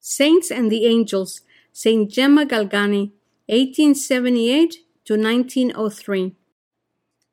Saints 0.00 0.50
and 0.50 0.70
the 0.70 0.86
Angels, 0.86 1.40
Saint 1.72 2.10
Gemma 2.10 2.46
Galgani, 2.46 3.12
1878 3.46 4.78
to 5.04 5.14
1903. 5.14 6.34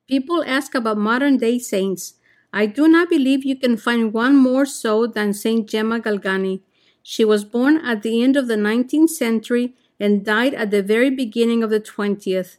People 0.07 0.43
ask 0.45 0.73
about 0.73 0.97
modern 0.97 1.37
day 1.37 1.59
saints. 1.59 2.15
I 2.53 2.65
do 2.65 2.87
not 2.87 3.09
believe 3.09 3.43
you 3.43 3.55
can 3.55 3.75
find 3.77 4.13
one 4.13 4.35
more 4.35 4.65
so 4.65 5.07
than 5.07 5.33
Saint 5.33 5.69
Gemma 5.69 5.99
Galgani. 5.99 6.61
She 7.03 7.25
was 7.25 7.43
born 7.43 7.77
at 7.77 8.01
the 8.01 8.23
end 8.23 8.35
of 8.35 8.47
the 8.47 8.55
19th 8.55 9.09
century 9.09 9.75
and 9.99 10.25
died 10.25 10.53
at 10.53 10.71
the 10.71 10.81
very 10.81 11.09
beginning 11.09 11.63
of 11.63 11.69
the 11.69 11.79
20th. 11.79 12.57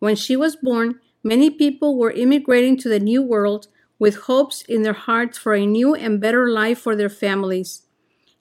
When 0.00 0.16
she 0.16 0.36
was 0.36 0.56
born, 0.56 1.00
many 1.22 1.48
people 1.50 1.96
were 1.96 2.10
immigrating 2.10 2.76
to 2.78 2.88
the 2.88 3.00
New 3.00 3.22
World 3.22 3.68
with 3.98 4.22
hopes 4.22 4.62
in 4.62 4.82
their 4.82 4.94
hearts 4.94 5.38
for 5.38 5.54
a 5.54 5.66
new 5.66 5.94
and 5.94 6.20
better 6.20 6.48
life 6.48 6.78
for 6.78 6.96
their 6.96 7.08
families. 7.08 7.82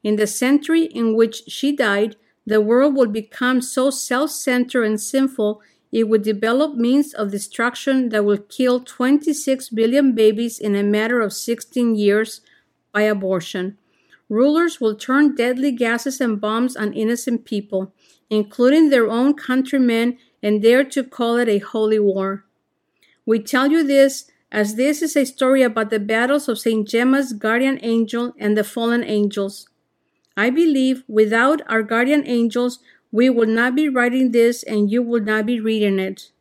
In 0.04 0.16
the 0.16 0.28
century 0.28 0.84
in 0.84 1.16
which 1.16 1.44
she 1.48 1.76
died, 1.76 2.16
the 2.46 2.62
world 2.62 2.96
would 2.96 3.12
become 3.14 3.62
so 3.62 3.90
self 3.90 4.32
centered 4.32 4.84
and 4.84 5.00
sinful 5.00 5.62
it 5.92 6.08
would 6.08 6.22
develop 6.22 6.76
means 6.76 7.14
of 7.14 7.32
destruction 7.32 8.10
that 8.10 8.24
will 8.24 8.38
kill 8.38 8.80
26 8.80 9.70
billion 9.70 10.14
babies 10.14 10.60
in 10.60 10.76
a 10.76 10.84
matter 10.84 11.20
of 11.20 11.34
16 11.34 11.96
years 11.96 12.42
by 12.92 13.02
abortion. 13.02 13.78
Rulers 14.30 14.80
will 14.80 14.96
turn 14.96 15.36
deadly 15.36 15.72
gases 15.72 16.22
and 16.22 16.40
bombs 16.40 16.76
on 16.76 16.94
innocent 16.94 17.44
people, 17.44 17.92
including 18.30 18.90
their 18.90 19.10
own 19.10 19.34
countrymen, 19.34 20.18
and 20.44 20.62
dare 20.62 20.84
to 20.84 21.04
call 21.04 21.38
it 21.38 21.50
a 21.50 21.58
holy 21.58 22.00
war. 22.00 22.46
We 23.26 23.40
tell 23.40 23.72
you 23.72 23.84
this 23.84 24.30
as 24.52 24.76
this 24.76 25.02
is 25.02 25.16
a 25.16 25.26
story 25.26 25.64
about 25.64 25.90
the 25.90 26.00
battles 26.00 26.48
of 26.48 26.60
St. 26.60 26.88
Gemma's 26.88 27.34
guardian 27.34 27.80
angel 27.82 28.34
and 28.38 28.56
the 28.56 28.64
fallen 28.64 29.04
angels. 29.04 29.68
I 30.40 30.50
believe 30.50 31.04
without 31.06 31.62
our 31.68 31.84
guardian 31.84 32.24
angels, 32.26 32.80
we 33.12 33.30
would 33.30 33.50
not 33.50 33.76
be 33.76 33.90
writing 33.90 34.32
this 34.32 34.64
and 34.64 34.90
you 34.90 35.02
would 35.04 35.26
not 35.26 35.46
be 35.46 35.60
reading 35.60 36.00
it. 36.00 36.32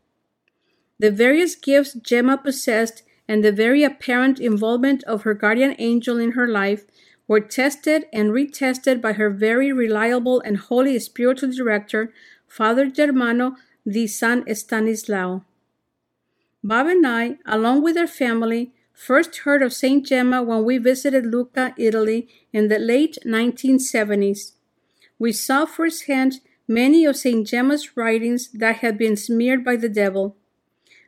The 1.01 1.11
various 1.11 1.57
gifts 1.57 1.95
Gemma 1.95 2.39
possessed 2.39 3.03
and 3.27 3.43
the 3.43 3.51
very 3.51 3.83
apparent 3.83 4.39
involvement 4.39 5.03
of 5.03 5.23
her 5.23 5.35
guardian 5.35 5.75
angel 5.81 6.17
in 6.17 6.33
her 6.39 6.47
life 6.47 6.85
were 7.27 7.41
tested 7.41 8.07
and 8.13 8.31
retested 8.31 9.01
by 9.01 9.15
her 9.15 9.31
very 9.31 9.73
reliable 9.73 10.41
and 10.43 10.59
holy 10.59 10.97
spiritual 11.01 11.51
director, 11.51 12.13
Father 12.47 12.87
Germano 12.89 13.57
di 13.85 14.07
San 14.07 14.45
Estanislao. 14.45 15.43
Bob 16.63 16.87
and 16.87 17.05
I, 17.05 17.39
along 17.45 17.83
with 17.83 17.97
our 17.97 18.07
family, 18.07 18.71
first 18.99 19.39
heard 19.39 19.63
of 19.63 19.73
St. 19.73 20.05
Gemma 20.05 20.43
when 20.43 20.65
we 20.65 20.77
visited 20.77 21.25
Lucca, 21.25 21.73
Italy 21.79 22.29
in 22.53 22.67
the 22.67 22.81
late 22.81 23.17
1970s. 23.25 24.53
We 25.21 25.33
saw 25.33 25.67
firsthand 25.67 26.41
many 26.67 27.05
of 27.05 27.17
St. 27.17 27.47
Gemma's 27.47 27.97
writings 27.97 28.49
that 28.49 28.79
had 28.79 28.99
been 28.99 29.17
smeared 29.17 29.65
by 29.65 29.77
the 29.77 29.89
devil. 29.89 30.37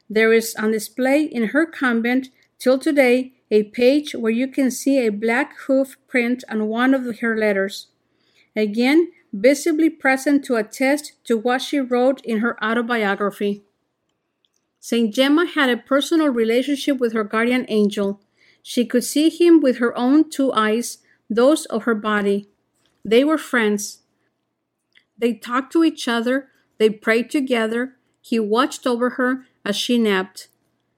There 0.09 0.33
is 0.33 0.55
on 0.55 0.71
display 0.71 1.25
in 1.25 1.49
her 1.49 1.67
convent 1.67 2.29
till 2.61 2.79
today 2.79 3.33
a 3.51 3.65
page 3.65 4.15
where 4.15 4.33
you 4.33 4.47
can 4.47 4.71
see 4.71 4.99
a 4.99 5.11
black 5.11 5.59
hoof 5.67 5.97
print 6.07 6.45
on 6.49 6.69
one 6.69 6.95
of 6.95 7.19
her 7.19 7.37
letters. 7.37 7.89
Again, 8.55 9.11
visibly 9.33 9.91
present 9.91 10.45
to 10.45 10.55
attest 10.55 11.13
to 11.25 11.37
what 11.37 11.61
she 11.61 11.81
wrote 11.81 12.25
in 12.25 12.39
her 12.39 12.63
autobiography. 12.65 13.65
St. 14.81 15.15
Gemma 15.15 15.47
had 15.47 15.69
a 15.69 15.77
personal 15.77 16.29
relationship 16.29 16.99
with 16.99 17.13
her 17.13 17.23
guardian 17.23 17.67
angel. 17.69 18.21
She 18.63 18.87
could 18.87 19.05
see 19.05 19.29
him 19.29 19.61
with 19.61 19.77
her 19.77 19.97
own 19.97 20.31
two 20.31 20.53
eyes, 20.53 20.99
those 21.29 21.67
of 21.67 21.85
her 21.85 21.95
body. 21.95 22.49
They 23.05 23.23
were 23.23 23.39
friends. 23.39 23.99
They 25.19 25.35
talked 25.35 25.73
to 25.75 25.85
each 25.85 26.09
other, 26.09 26.49
they 26.79 26.89
prayed 26.89 27.29
together. 27.29 27.97
He 28.23 28.41
watched 28.41 28.87
over 28.87 29.11
her 29.11 29.45
as 29.67 29.77
she 29.77 29.99
napped. 29.99 30.49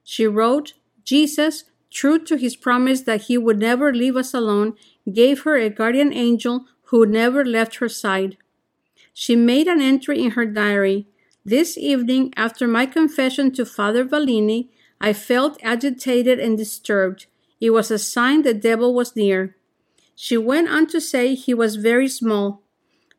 She 0.03 0.25
wrote, 0.25 0.73
Jesus, 1.03 1.65
true 1.91 2.17
to 2.19 2.37
his 2.37 2.55
promise 2.55 3.01
that 3.01 3.23
he 3.23 3.37
would 3.37 3.59
never 3.59 3.93
leave 3.93 4.15
us 4.15 4.33
alone, 4.33 4.75
gave 5.11 5.41
her 5.41 5.57
a 5.57 5.69
guardian 5.69 6.13
angel 6.13 6.65
who 6.83 7.05
never 7.05 7.43
left 7.43 7.75
her 7.75 7.89
side. 7.89 8.37
She 9.13 9.35
made 9.35 9.67
an 9.67 9.81
entry 9.81 10.23
in 10.23 10.31
her 10.31 10.45
diary. 10.45 11.07
This 11.45 11.77
evening, 11.77 12.33
after 12.37 12.69
my 12.69 12.85
confession 12.85 13.51
to 13.55 13.65
Father 13.65 14.05
Vallini, 14.05 14.69
I 15.01 15.11
felt 15.11 15.59
agitated 15.61 16.39
and 16.39 16.57
disturbed. 16.57 17.25
It 17.59 17.71
was 17.71 17.91
a 17.91 17.99
sign 17.99 18.43
the 18.43 18.53
devil 18.53 18.93
was 18.93 19.13
near. 19.13 19.57
She 20.15 20.37
went 20.37 20.69
on 20.69 20.87
to 20.87 21.01
say 21.01 21.35
he 21.35 21.53
was 21.53 21.75
very 21.75 22.07
small, 22.07 22.61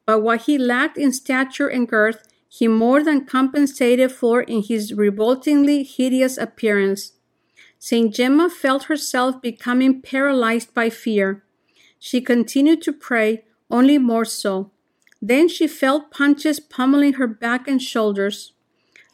but 0.06 0.20
what 0.20 0.42
he 0.42 0.56
lacked 0.56 0.96
in 0.96 1.12
stature 1.12 1.68
and 1.68 1.86
girth, 1.86 2.26
he 2.48 2.66
more 2.66 3.02
than 3.02 3.26
compensated 3.26 4.10
for 4.10 4.40
in 4.40 4.62
his 4.62 4.94
revoltingly 4.94 5.82
hideous 5.82 6.38
appearance. 6.38 7.12
Saint 7.78 8.14
Gemma 8.14 8.48
felt 8.48 8.84
herself 8.84 9.42
becoming 9.42 10.00
paralyzed 10.00 10.72
by 10.72 10.88
fear. 10.88 11.44
She 11.98 12.22
continued 12.22 12.80
to 12.82 12.92
pray, 12.94 13.44
only 13.70 13.98
more 13.98 14.24
so. 14.24 14.70
Then 15.26 15.48
she 15.48 15.66
felt 15.66 16.10
punches 16.10 16.60
pummeling 16.60 17.14
her 17.14 17.26
back 17.26 17.66
and 17.66 17.80
shoulders. 17.80 18.52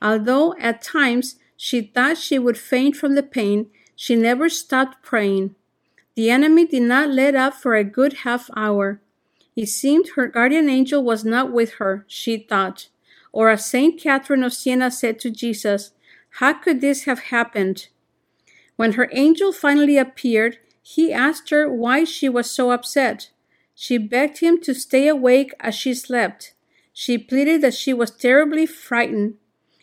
Although 0.02 0.56
at 0.58 0.82
times 0.82 1.36
she 1.56 1.82
thought 1.82 2.18
she 2.18 2.36
would 2.36 2.58
faint 2.58 2.96
from 2.96 3.14
the 3.14 3.22
pain, 3.22 3.70
she 3.94 4.16
never 4.16 4.48
stopped 4.48 5.04
praying. 5.04 5.54
The 6.16 6.28
enemy 6.28 6.66
did 6.66 6.82
not 6.82 7.10
let 7.10 7.36
up 7.36 7.54
for 7.54 7.76
a 7.76 7.84
good 7.84 8.24
half 8.24 8.50
hour. 8.56 9.00
It 9.54 9.66
seemed 9.66 10.08
her 10.16 10.26
guardian 10.26 10.68
angel 10.68 11.04
was 11.04 11.24
not 11.24 11.52
with 11.52 11.74
her, 11.74 12.04
she 12.08 12.38
thought. 12.38 12.88
Or 13.30 13.48
as 13.48 13.64
Saint 13.64 14.00
Catherine 14.00 14.42
of 14.42 14.52
Siena 14.52 14.90
said 14.90 15.20
to 15.20 15.30
Jesus, 15.30 15.92
How 16.40 16.54
could 16.54 16.80
this 16.80 17.04
have 17.04 17.20
happened? 17.30 17.86
When 18.74 18.94
her 18.94 19.08
angel 19.12 19.52
finally 19.52 19.96
appeared, 19.96 20.58
he 20.82 21.12
asked 21.12 21.50
her 21.50 21.72
why 21.72 22.02
she 22.02 22.28
was 22.28 22.50
so 22.50 22.72
upset. 22.72 23.30
She 23.82 23.96
begged 23.96 24.40
him 24.40 24.60
to 24.64 24.74
stay 24.74 25.08
awake 25.08 25.54
as 25.58 25.74
she 25.74 25.94
slept. 25.94 26.52
She 26.92 27.16
pleaded 27.16 27.62
that 27.62 27.72
she 27.72 27.94
was 27.94 28.10
terribly 28.10 28.66
frightened. 28.66 29.36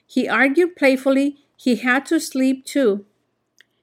He 0.05 0.29
argued 0.29 0.75
playfully 0.75 1.37
he 1.55 1.77
had 1.77 2.05
to 2.05 2.19
sleep 2.19 2.63
too. 2.63 3.05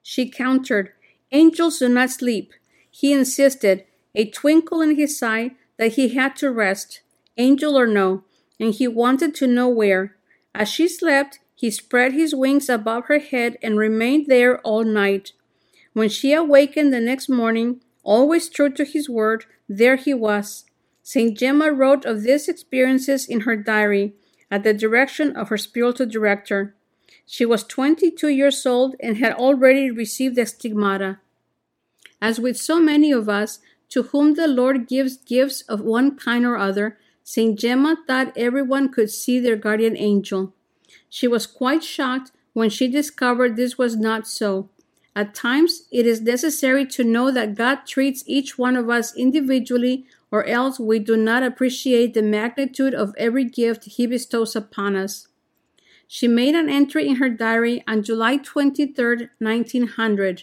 She 0.04 0.30
countered, 0.30 0.92
Angels 1.32 1.80
do 1.80 1.88
not 1.88 2.10
sleep. 2.10 2.52
He 2.88 3.12
insisted, 3.12 3.86
a 4.14 4.30
twinkle 4.30 4.80
in 4.80 4.94
his 4.94 5.20
eye, 5.20 5.56
that 5.78 5.94
he 5.94 6.10
had 6.10 6.36
to 6.36 6.52
rest, 6.52 7.00
angel 7.36 7.76
or 7.76 7.88
no, 7.88 8.22
and 8.60 8.72
he 8.72 8.86
wanted 8.86 9.34
to 9.34 9.48
know 9.48 9.68
where. 9.68 10.14
As 10.54 10.68
she 10.68 10.86
slept, 10.86 11.40
he 11.56 11.72
spread 11.72 12.12
his 12.12 12.36
wings 12.36 12.68
above 12.68 13.06
her 13.06 13.18
head 13.18 13.58
and 13.60 13.76
remained 13.76 14.28
there 14.28 14.60
all 14.60 14.84
night. 14.84 15.32
When 15.92 16.08
she 16.08 16.32
awakened 16.32 16.94
the 16.94 17.00
next 17.00 17.28
morning, 17.28 17.80
always 18.04 18.48
true 18.48 18.70
to 18.70 18.84
his 18.84 19.08
word, 19.08 19.46
there 19.68 19.96
he 19.96 20.14
was. 20.14 20.64
St. 21.02 21.36
Gemma 21.36 21.72
wrote 21.72 22.04
of 22.04 22.22
these 22.22 22.48
experiences 22.48 23.26
in 23.26 23.40
her 23.40 23.56
diary 23.56 24.14
at 24.50 24.62
the 24.62 24.72
direction 24.72 25.36
of 25.36 25.48
her 25.48 25.58
spiritual 25.58 26.06
director. 26.06 26.74
She 27.26 27.44
was 27.44 27.64
22 27.64 28.28
years 28.28 28.64
old 28.64 28.96
and 29.00 29.16
had 29.16 29.34
already 29.34 29.90
received 29.90 30.36
the 30.36 30.46
stigmata. 30.46 31.18
As 32.20 32.38
with 32.38 32.56
so 32.56 32.80
many 32.80 33.12
of 33.12 33.28
us, 33.28 33.58
to 33.90 34.04
whom 34.04 34.34
the 34.34 34.48
Lord 34.48 34.88
gives 34.88 35.16
gifts 35.16 35.62
of 35.62 35.80
one 35.80 36.16
kind 36.16 36.44
or 36.44 36.56
other, 36.56 36.98
St. 37.22 37.58
Gemma 37.58 37.96
thought 38.06 38.36
everyone 38.36 38.92
could 38.92 39.10
see 39.10 39.38
their 39.40 39.56
guardian 39.56 39.96
angel. 39.96 40.52
She 41.08 41.26
was 41.26 41.46
quite 41.46 41.84
shocked 41.84 42.32
when 42.52 42.70
she 42.70 42.88
discovered 42.88 43.56
this 43.56 43.78
was 43.78 43.96
not 43.96 44.26
so. 44.26 44.68
At 45.16 45.34
times, 45.34 45.84
it 45.92 46.06
is 46.06 46.20
necessary 46.20 46.84
to 46.86 47.04
know 47.04 47.30
that 47.30 47.54
God 47.54 47.86
treats 47.86 48.24
each 48.26 48.58
one 48.58 48.76
of 48.76 48.90
us 48.90 49.14
individually, 49.14 50.06
or 50.32 50.44
else 50.44 50.80
we 50.80 50.98
do 50.98 51.16
not 51.16 51.44
appreciate 51.44 52.14
the 52.14 52.22
magnitude 52.22 52.94
of 52.94 53.14
every 53.16 53.44
gift 53.44 53.84
He 53.84 54.06
bestows 54.06 54.56
upon 54.56 54.96
us. 54.96 55.28
She 56.08 56.26
made 56.26 56.54
an 56.56 56.68
entry 56.68 57.08
in 57.08 57.16
her 57.16 57.28
diary 57.28 57.84
on 57.86 58.02
July 58.02 58.38
23, 58.38 59.28
1900. 59.38 60.42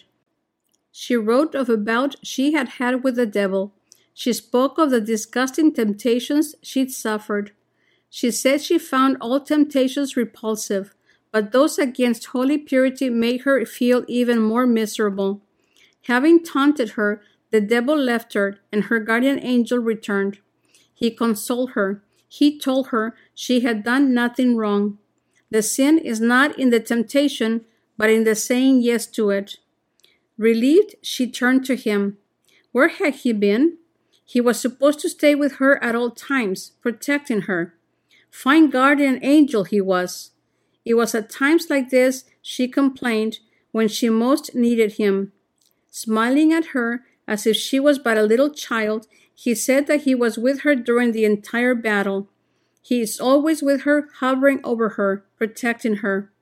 She 0.90 1.16
wrote 1.16 1.54
of 1.54 1.68
a 1.68 1.76
bout 1.76 2.16
she 2.22 2.52
had 2.52 2.68
had 2.80 3.04
with 3.04 3.16
the 3.16 3.26
devil. 3.26 3.72
She 4.14 4.32
spoke 4.32 4.78
of 4.78 4.90
the 4.90 5.00
disgusting 5.00 5.72
temptations 5.72 6.54
she'd 6.62 6.92
suffered. 6.92 7.52
She 8.08 8.30
said 8.30 8.60
she 8.60 8.78
found 8.78 9.16
all 9.20 9.40
temptations 9.40 10.16
repulsive 10.16 10.94
but 11.32 11.50
those 11.50 11.78
against 11.78 12.26
holy 12.26 12.58
purity 12.58 13.08
made 13.10 13.40
her 13.40 13.64
feel 13.64 14.04
even 14.06 14.40
more 14.40 14.66
miserable. 14.66 15.40
Having 16.02 16.44
taunted 16.44 16.90
her, 16.90 17.22
the 17.50 17.60
devil 17.60 17.96
left 17.96 18.34
her, 18.34 18.58
and 18.70 18.84
her 18.84 19.00
guardian 19.00 19.38
angel 19.42 19.78
returned. 19.78 20.38
He 20.94 21.10
consoled 21.10 21.70
her. 21.70 22.02
He 22.28 22.58
told 22.58 22.88
her 22.88 23.14
she 23.34 23.60
had 23.60 23.82
done 23.82 24.14
nothing 24.14 24.56
wrong. 24.56 24.98
The 25.50 25.62
sin 25.62 25.98
is 25.98 26.20
not 26.20 26.58
in 26.58 26.70
the 26.70 26.80
temptation, 26.80 27.64
but 27.98 28.10
in 28.10 28.24
the 28.24 28.34
saying 28.34 28.82
yes 28.82 29.06
to 29.08 29.30
it. 29.30 29.56
Relieved, 30.38 30.94
she 31.02 31.30
turned 31.30 31.64
to 31.66 31.76
him. 31.76 32.18
Where 32.72 32.88
had 32.88 33.16
he 33.16 33.32
been? 33.32 33.78
He 34.24 34.40
was 34.40 34.58
supposed 34.58 35.00
to 35.00 35.10
stay 35.10 35.34
with 35.34 35.56
her 35.56 35.82
at 35.84 35.94
all 35.94 36.10
times, 36.10 36.72
protecting 36.80 37.42
her. 37.42 37.74
Fine 38.30 38.70
guardian 38.70 39.18
angel 39.22 39.64
he 39.64 39.80
was. 39.80 40.30
It 40.84 40.94
was 40.94 41.14
at 41.14 41.30
times 41.30 41.68
like 41.70 41.90
this, 41.90 42.24
she 42.40 42.68
complained, 42.68 43.38
when 43.70 43.88
she 43.88 44.08
most 44.08 44.54
needed 44.54 44.94
him. 44.94 45.32
Smiling 45.90 46.52
at 46.52 46.66
her 46.66 47.04
as 47.26 47.46
if 47.46 47.56
she 47.56 47.78
was 47.78 47.98
but 47.98 48.18
a 48.18 48.22
little 48.22 48.50
child, 48.50 49.06
he 49.34 49.54
said 49.54 49.86
that 49.86 50.02
he 50.02 50.14
was 50.14 50.38
with 50.38 50.60
her 50.62 50.74
during 50.74 51.12
the 51.12 51.24
entire 51.24 51.74
battle. 51.74 52.28
He 52.82 53.00
is 53.00 53.20
always 53.20 53.62
with 53.62 53.82
her, 53.82 54.08
hovering 54.16 54.60
over 54.64 54.90
her, 54.90 55.24
protecting 55.38 55.96
her. 55.96 56.32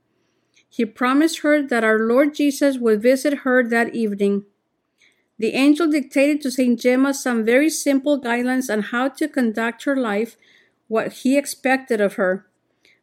He 0.68 0.84
promised 0.84 1.40
her 1.40 1.62
that 1.62 1.84
our 1.84 1.98
Lord 1.98 2.34
Jesus 2.34 2.78
would 2.78 3.02
visit 3.02 3.38
her 3.38 3.62
that 3.64 3.94
evening. 3.94 4.44
The 5.38 5.54
angel 5.54 5.90
dictated 5.90 6.40
to 6.42 6.50
St. 6.50 6.78
Gemma 6.78 7.14
some 7.14 7.44
very 7.44 7.70
simple 7.70 8.20
guidelines 8.20 8.72
on 8.72 8.82
how 8.82 9.08
to 9.08 9.28
conduct 9.28 9.84
her 9.84 9.96
life, 9.96 10.36
what 10.86 11.12
he 11.12 11.36
expected 11.36 12.00
of 12.00 12.14
her. 12.14 12.46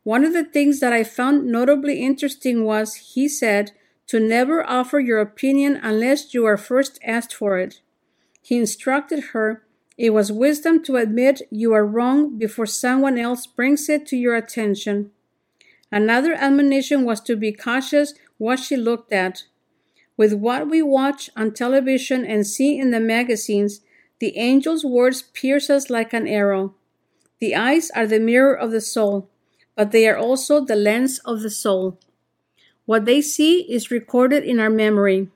One 0.08 0.24
of 0.24 0.32
the 0.32 0.46
things 0.46 0.80
that 0.80 0.94
I 0.94 1.04
found 1.04 1.48
notably 1.48 2.02
interesting 2.02 2.64
was, 2.64 2.96
he 2.96 3.28
said, 3.28 3.74
to 4.08 4.22
never 4.22 4.66
offer 4.66 5.02
your 5.02 5.20
opinion 5.20 5.78
unless 5.84 6.34
you 6.34 6.46
are 6.46 6.56
first 6.56 6.98
asked 7.04 7.34
for 7.34 7.60
it. 7.60 7.82
He 8.42 8.56
instructed 8.56 9.32
her 9.34 9.66
it 9.98 10.12
was 10.12 10.32
wisdom 10.32 10.82
to 10.84 10.96
admit 10.96 11.42
you 11.52 11.74
are 11.74 11.86
wrong 11.86 12.38
before 12.38 12.68
someone 12.68 13.18
else 13.18 13.46
brings 13.46 13.90
it 13.90 14.06
to 14.06 14.16
your 14.16 14.38
attention. 14.38 15.12
Another 15.92 16.34
admonition 16.36 17.04
was 17.04 17.20
to 17.24 17.36
be 17.36 17.52
cautious 17.52 18.14
what 18.38 18.60
she 18.60 18.78
looked 18.78 19.12
at. 19.12 19.44
With 20.16 20.34
what 20.34 20.70
we 20.70 20.82
watch 20.82 21.30
on 21.36 21.54
television 21.54 22.26
and 22.26 22.48
see 22.48 22.80
in 22.80 22.92
the 22.92 23.02
magazines, 23.02 23.82
the 24.20 24.38
angel's 24.38 24.86
words 24.86 25.22
pierce 25.22 25.70
us 25.70 25.90
like 25.90 26.14
an 26.14 26.30
arrow. 26.30 26.76
The 27.40 27.56
eyes 27.58 27.92
are 27.92 28.08
the 28.08 28.22
mirror 28.22 28.54
of 28.54 28.72
the 28.72 28.80
soul, 28.80 29.30
but 29.78 29.92
they 29.92 30.08
are 30.10 30.18
also 30.18 30.60
the 30.60 30.76
lens 30.76 31.20
of 31.20 31.42
the 31.42 31.52
soul. 31.52 32.00
What 32.86 33.06
they 33.06 33.22
see 33.22 33.62
is 33.72 33.92
recorded 33.92 34.44
in 34.44 34.60
our 34.60 34.72
memory. 34.72 35.30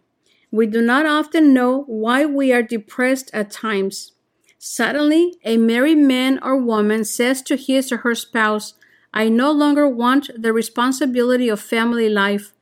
We 0.50 0.66
do 0.66 0.82
not 0.82 1.06
often 1.06 1.54
know 1.54 1.84
why 1.84 2.26
we 2.26 2.52
are 2.52 2.64
depressed 2.64 3.30
at 3.34 3.52
times. 3.52 4.14
Suddenly, 4.58 5.36
a 5.46 5.58
married 5.58 6.00
man 6.00 6.40
or 6.42 6.58
woman 6.58 7.06
says 7.06 7.42
to 7.44 7.56
his 7.56 7.92
or 7.92 7.98
her 7.98 8.16
spouse, 8.16 8.74
I 9.14 9.30
no 9.30 9.52
longer 9.52 9.88
want 9.88 10.32
the 10.36 10.54
responsibility 10.54 11.48
of 11.48 11.60
family 11.60 12.10
life. 12.10 12.54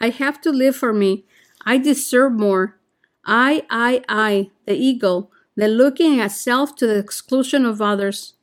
I 0.00 0.08
have 0.08 0.40
to 0.42 0.50
live 0.50 0.76
for 0.76 0.92
me. 0.92 1.24
I 1.66 1.76
deserve 1.78 2.32
more. 2.32 2.78
I, 3.26 3.66
I, 3.68 4.04
I, 4.08 4.50
the 4.64 4.74
ego, 4.74 5.28
the 5.54 5.68
looking 5.68 6.18
at 6.20 6.32
self 6.32 6.76
to 6.76 6.86
the 6.86 6.98
exclusion 6.98 7.66
of 7.66 7.82
others. 7.82 8.34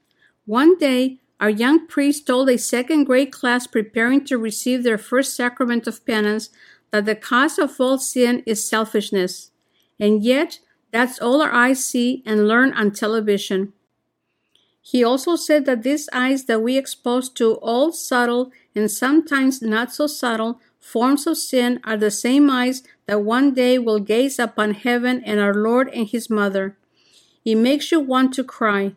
One 0.46 0.78
day, 0.78 1.22
our 1.40 1.50
young 1.50 1.88
priest 1.88 2.28
told 2.28 2.50
a 2.50 2.58
second 2.58 3.04
grade 3.06 3.32
class 3.32 3.68
preparing 3.68 4.24
to 4.26 4.38
receive 4.38 4.84
their 4.84 4.98
first 4.98 5.36
sacrament 5.36 5.88
of 5.88 6.06
penance 6.06 6.50
that 6.92 7.06
the 7.06 7.16
cause 7.16 7.60
of 7.60 7.80
all 7.80 7.98
sin 7.98 8.42
is 8.46 8.68
selfishness. 8.68 9.52
And 10.00 10.24
yet, 10.24 10.60
that's 10.92 11.20
all 11.20 11.42
our 11.42 11.52
eyes 11.52 11.84
see 11.84 12.24
and 12.26 12.48
learn 12.48 12.74
on 12.74 12.92
television. 12.92 13.74
He 14.82 15.04
also 15.04 15.36
said 15.36 15.66
that 15.66 15.84
these 15.84 16.08
eyes 16.14 16.46
that 16.46 16.62
we 16.62 16.78
expose 16.78 17.28
to 17.32 17.56
all 17.56 17.92
subtle 17.92 18.52
and 18.76 18.90
sometimes 18.90 19.62
not 19.62 19.92
so 19.92 20.08
subtle 20.08 20.62
forms 20.80 21.26
of 21.26 21.38
sin 21.38 21.80
are 21.84 21.98
the 21.98 22.12
same 22.12 22.50
eyes 22.50 22.84
that 23.08 23.24
one 23.24 23.54
day 23.54 23.80
will 23.80 24.00
gaze 24.00 24.38
upon 24.38 24.76
heaven 24.76 25.24
and 25.26 25.40
our 25.40 25.56
Lord 25.56 25.90
and 25.90 26.08
His 26.08 26.30
Mother. 26.30 26.78
It 27.44 27.56
makes 27.56 27.92
you 27.92 28.00
want 28.00 28.34
to 28.36 28.44
cry. 28.44 28.94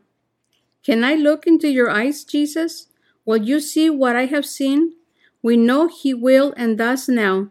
Can 0.89 1.05
I 1.05 1.17
look 1.17 1.47
into 1.47 1.69
your 1.69 1.91
eyes, 1.91 2.25
Jesus? 2.25 2.87
Will 3.27 3.43
you 3.43 3.61
see 3.61 3.91
what 3.91 4.17
I 4.17 4.25
have 4.25 4.47
seen? 4.47 4.95
We 5.43 5.55
know 5.55 5.87
He 5.87 6.15
will 6.15 6.55
and 6.57 6.79
does 6.79 7.11
now. 7.11 7.51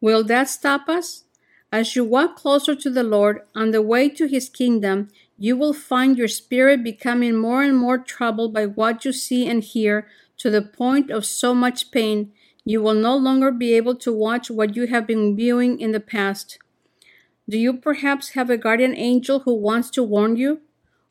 Will 0.00 0.24
that 0.24 0.48
stop 0.48 0.88
us? 0.88 1.24
As 1.70 1.94
you 1.94 2.02
walk 2.02 2.34
closer 2.34 2.74
to 2.74 2.88
the 2.88 3.02
Lord 3.02 3.42
on 3.54 3.72
the 3.72 3.82
way 3.82 4.08
to 4.08 4.26
His 4.26 4.48
kingdom, 4.48 5.08
you 5.36 5.54
will 5.54 5.74
find 5.74 6.16
your 6.16 6.28
spirit 6.28 6.82
becoming 6.82 7.36
more 7.36 7.62
and 7.62 7.76
more 7.76 7.98
troubled 7.98 8.54
by 8.54 8.64
what 8.64 9.04
you 9.04 9.12
see 9.12 9.46
and 9.46 9.62
hear 9.62 10.08
to 10.38 10.48
the 10.48 10.62
point 10.62 11.10
of 11.10 11.26
so 11.26 11.54
much 11.54 11.90
pain 11.90 12.32
you 12.64 12.80
will 12.80 12.94
no 12.94 13.14
longer 13.14 13.52
be 13.52 13.74
able 13.74 13.96
to 13.96 14.14
watch 14.14 14.50
what 14.50 14.76
you 14.76 14.86
have 14.86 15.06
been 15.06 15.36
viewing 15.36 15.78
in 15.78 15.92
the 15.92 16.00
past. 16.00 16.56
Do 17.46 17.58
you 17.58 17.74
perhaps 17.74 18.30
have 18.30 18.48
a 18.48 18.56
guardian 18.56 18.96
angel 18.96 19.40
who 19.40 19.54
wants 19.56 19.90
to 19.90 20.02
warn 20.02 20.36
you? 20.36 20.62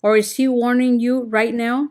Or 0.02 0.18
is 0.18 0.36
he 0.36 0.48
warning 0.48 1.00
you 1.00 1.24
right 1.24 1.54
now? 1.54 1.90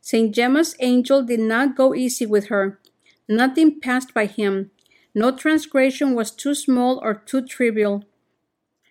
St. 0.00 0.34
Gemma's 0.34 0.76
angel 0.80 1.22
did 1.22 1.40
not 1.40 1.76
go 1.76 1.94
easy 1.94 2.26
with 2.26 2.46
her. 2.46 2.80
Nothing 3.28 3.80
passed 3.80 4.14
by 4.14 4.26
him. 4.26 4.70
No 5.14 5.34
transgression 5.36 6.14
was 6.14 6.30
too 6.30 6.54
small 6.54 7.00
or 7.02 7.14
too 7.14 7.44
trivial. 7.44 8.04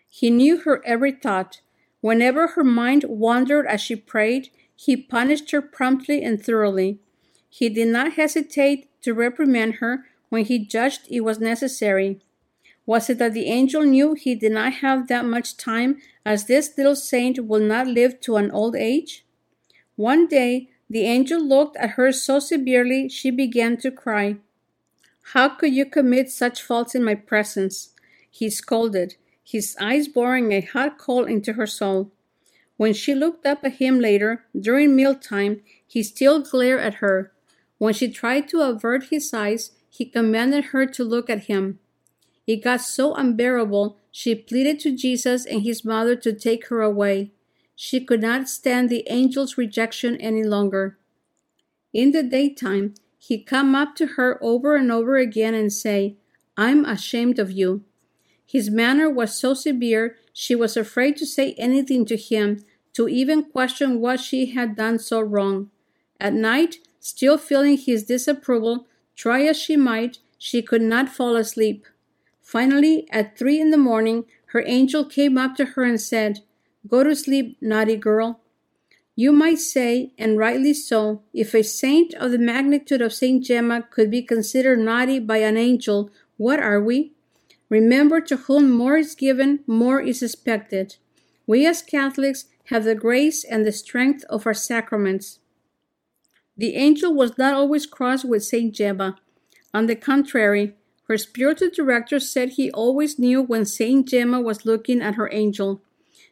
He 0.10 0.30
knew 0.30 0.58
her 0.62 0.82
every 0.86 1.12
thought. 1.12 1.62
Whenever 2.02 2.48
her 2.48 2.64
mind 2.64 3.06
wandered 3.08 3.66
as 3.68 3.82
she 3.82 3.96
prayed, 3.96 4.50
he 4.76 4.96
punished 4.96 5.52
her 5.52 5.62
promptly 5.62 6.24
and 6.24 6.44
thoroughly. 6.44 7.00
He 7.50 7.70
did 7.70 7.88
not 7.88 8.14
hesitate 8.14 8.90
to 9.04 9.14
reprimand 9.14 9.76
her 9.76 10.06
when 10.30 10.46
he 10.46 10.60
judged 10.60 11.08
it 11.10 11.22
was 11.22 11.40
necessary. 11.40 12.20
Was 12.86 13.10
it 13.10 13.18
that 13.18 13.34
the 13.34 13.48
angel 13.48 13.84
knew 13.84 14.14
he 14.14 14.36
did 14.36 14.52
not 14.52 14.74
have 14.74 15.08
that 15.08 15.26
much 15.26 15.58
time, 15.58 15.98
as 16.26 16.46
this 16.46 16.78
little 16.78 16.96
saint 16.96 17.48
will 17.48 17.62
not 17.62 17.88
live 17.88 18.20
to 18.22 18.36
an 18.36 18.52
old 18.52 18.76
age? 18.76 19.26
One 19.96 20.28
day, 20.28 20.70
the 20.90 21.02
angel 21.02 21.42
looked 21.42 21.78
at 21.78 21.92
her 21.92 22.12
so 22.12 22.40
severely 22.40 23.10
she 23.10 23.32
began 23.32 23.78
to 23.78 23.92
cry. 23.92 24.38
How 25.34 25.50
could 25.50 25.74
you 25.74 25.86
commit 25.86 26.30
such 26.30 26.62
faults 26.62 26.94
in 26.94 27.04
my 27.04 27.16
presence? 27.16 27.96
He 28.30 28.50
scolded, 28.52 29.16
his 29.44 29.76
eyes 29.80 30.08
boring 30.08 30.52
a 30.52 30.62
hot 30.62 31.00
coal 31.00 31.26
into 31.26 31.54
her 31.54 31.66
soul. 31.66 32.12
When 32.78 32.94
she 32.94 33.16
looked 33.16 33.46
up 33.46 33.64
at 33.64 33.76
him 33.76 34.00
later, 34.00 34.46
during 34.60 34.96
mealtime, 34.96 35.62
he 35.88 36.04
still 36.04 36.42
glared 36.42 36.82
at 36.82 36.96
her. 36.96 37.32
When 37.78 37.94
she 37.94 38.12
tried 38.12 38.48
to 38.50 38.62
avert 38.62 39.06
his 39.06 39.34
eyes, 39.34 39.72
he 39.90 40.06
commanded 40.06 40.66
her 40.66 40.86
to 40.86 41.04
look 41.04 41.30
at 41.30 41.46
him. 41.46 41.80
It 42.48 42.64
got 42.64 42.82
so 42.82 43.14
unbearable, 43.14 43.98
she 44.12 44.36
pleaded 44.36 44.80
to 44.82 44.96
Jesus 44.96 45.46
and 45.46 45.64
his 45.64 45.84
mother 45.84 46.16
to 46.18 46.34
take 46.34 46.68
her 46.68 46.82
away. 46.82 47.32
She 47.76 48.00
could 48.00 48.22
not 48.22 48.48
stand 48.48 48.90
the 48.90 49.08
angel's 49.08 49.58
rejection 49.58 50.16
any 50.18 50.44
longer. 50.44 50.98
In 51.92 52.12
the 52.12 52.24
daytime, 52.24 52.94
he'd 53.18 53.46
come 53.46 53.74
up 53.76 53.96
to 53.96 54.06
her 54.18 54.38
over 54.44 54.76
and 54.76 54.92
over 54.92 55.18
again 55.18 55.54
and 55.54 55.72
say, 55.72 56.18
I'm 56.56 56.86
ashamed 56.86 57.40
of 57.40 57.52
you. 57.52 57.84
His 58.46 58.70
manner 58.70 59.10
was 59.10 59.36
so 59.36 59.54
severe, 59.54 60.16
she 60.32 60.56
was 60.56 60.78
afraid 60.78 61.18
to 61.18 61.26
say 61.26 61.54
anything 61.54 62.06
to 62.06 62.16
him, 62.16 62.64
to 62.94 63.10
even 63.10 63.44
question 63.44 64.00
what 64.00 64.20
she 64.20 64.48
had 64.48 64.76
done 64.76 65.00
so 65.00 65.20
wrong. 65.20 65.72
At 66.20 66.34
night, 66.34 66.78
still 67.00 67.38
feeling 67.38 67.78
his 67.78 68.04
disapproval, 68.04 68.88
try 69.16 69.44
as 69.44 69.58
she 69.58 69.76
might, 69.76 70.20
she 70.38 70.62
could 70.62 70.82
not 70.82 71.10
fall 71.10 71.36
asleep. 71.36 71.86
Finally, 72.46 73.08
at 73.10 73.36
three 73.36 73.60
in 73.60 73.72
the 73.72 73.78
morning, 73.78 74.24
her 74.50 74.64
angel 74.68 75.04
came 75.04 75.36
up 75.36 75.56
to 75.56 75.66
her 75.66 75.84
and 75.84 76.00
said, 76.00 76.42
Go 76.88 77.04
to 77.04 77.16
sleep, 77.16 77.58
naughty 77.60 77.96
girl. 77.96 78.40
You 79.16 79.32
might 79.32 79.58
say, 79.58 80.14
and 80.20 80.38
rightly 80.38 80.76
so, 80.76 81.24
if 81.34 81.56
a 81.56 81.64
saint 81.64 82.14
of 82.14 82.30
the 82.30 82.38
magnitude 82.38 83.02
of 83.02 83.14
Saint 83.14 83.44
Gemma 83.44 83.82
could 83.90 84.12
be 84.12 84.22
considered 84.22 84.78
naughty 84.78 85.18
by 85.18 85.38
an 85.38 85.58
angel, 85.58 86.12
what 86.38 86.60
are 86.60 86.80
we? 86.80 87.14
Remember 87.68 88.22
to 88.22 88.38
whom 88.38 88.72
more 88.72 88.98
is 88.98 89.16
given, 89.16 89.62
more 89.66 90.00
is 90.00 90.22
expected. 90.22 90.98
We 91.48 91.66
as 91.66 91.82
Catholics 91.82 92.46
have 92.66 92.84
the 92.84 92.94
grace 92.94 93.44
and 93.44 93.66
the 93.66 93.72
strength 93.72 94.24
of 94.30 94.46
our 94.46 94.54
sacraments. 94.54 95.40
The 96.56 96.76
angel 96.76 97.12
was 97.12 97.40
not 97.40 97.56
always 97.56 97.88
cross 97.88 98.24
with 98.24 98.46
Saint 98.46 98.76
Gemma. 98.76 99.18
On 99.74 99.88
the 99.88 99.96
contrary, 99.96 100.76
her 101.08 101.18
spiritual 101.18 101.70
director 101.74 102.20
said 102.20 102.50
he 102.50 102.72
always 102.72 103.20
knew 103.20 103.42
when 103.42 103.66
Saint 103.66 104.08
Gemma 104.08 104.42
was 104.42 104.66
looking 104.66 105.02
at 105.02 105.16
her 105.16 105.30
angel. 105.32 105.82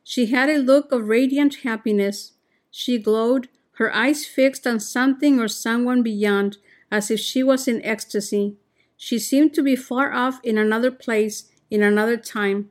She 0.04 0.28
had 0.28 0.50
a 0.50 0.58
look 0.58 0.92
of 0.92 1.08
radiant 1.08 1.56
happiness. 1.64 2.34
She 2.72 2.98
glowed, 2.98 3.50
her 3.74 3.94
eyes 3.94 4.26
fixed 4.26 4.66
on 4.68 4.80
something 4.80 5.40
or 5.40 5.48
someone 5.48 6.04
beyond, 6.04 6.58
as 6.92 7.10
if 7.12 7.20
she 7.20 7.44
was 7.44 7.68
in 7.68 7.84
ecstasy. 7.84 8.56
She 8.98 9.20
seemed 9.20 9.54
to 9.54 9.64
be 9.64 9.76
far 9.76 10.12
off 10.12 10.40
in 10.44 10.58
another 10.58 10.92
place, 10.92 11.50
in 11.70 11.84
another 11.84 12.18
time. 12.18 12.70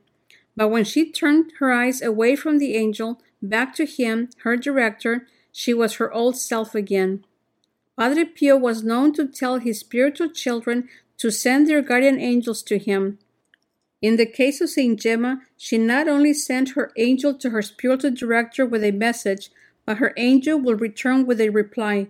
But 0.56 0.68
when 0.68 0.84
she 0.84 1.10
turned 1.10 1.52
her 1.58 1.72
eyes 1.72 2.02
away 2.02 2.36
from 2.36 2.58
the 2.58 2.76
angel, 2.76 3.20
back 3.40 3.74
to 3.76 3.86
him, 3.86 4.28
her 4.42 4.56
director, 4.56 5.26
she 5.52 5.72
was 5.72 5.94
her 5.94 6.12
old 6.12 6.36
self 6.36 6.74
again. 6.74 7.24
Padre 7.98 8.24
Pio 8.24 8.56
was 8.56 8.82
known 8.82 9.12
to 9.14 9.28
tell 9.28 9.58
his 9.58 9.80
spiritual 9.80 10.30
children 10.30 10.88
to 11.22 11.30
send 11.30 11.68
their 11.68 11.80
guardian 11.80 12.18
angels 12.18 12.64
to 12.64 12.78
him. 12.78 13.16
In 14.00 14.16
the 14.16 14.26
case 14.26 14.60
of 14.60 14.70
Saint 14.70 14.98
Gemma, 14.98 15.42
she 15.56 15.78
not 15.78 16.08
only 16.08 16.34
sent 16.34 16.70
her 16.70 16.90
angel 16.96 17.32
to 17.34 17.50
her 17.50 17.62
spiritual 17.62 18.10
director 18.10 18.66
with 18.66 18.82
a 18.82 18.90
message, 18.90 19.52
but 19.86 19.98
her 19.98 20.12
angel 20.16 20.58
will 20.58 20.74
return 20.74 21.24
with 21.24 21.40
a 21.40 21.50
reply. 21.50 22.08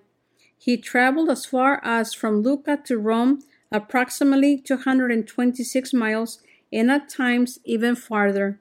He 0.56 0.78
traveled 0.78 1.28
as 1.28 1.44
far 1.44 1.78
as 1.84 2.14
from 2.14 2.40
Lucca 2.40 2.78
to 2.86 2.96
Rome, 2.96 3.42
approximately 3.70 4.56
226 4.56 5.92
miles, 5.92 6.38
and 6.72 6.90
at 6.90 7.10
times 7.10 7.58
even 7.66 7.94
farther. 7.94 8.60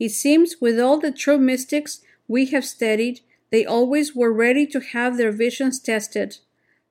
It 0.00 0.08
seems 0.08 0.56
with 0.58 0.80
all 0.80 0.98
the 0.98 1.12
true 1.12 1.36
mystics 1.38 2.00
we 2.26 2.46
have 2.46 2.64
studied, 2.64 3.20
they 3.50 3.66
always 3.66 4.16
were 4.16 4.32
ready 4.32 4.66
to 4.68 4.80
have 4.80 5.18
their 5.18 5.32
visions 5.32 5.78
tested. 5.78 6.38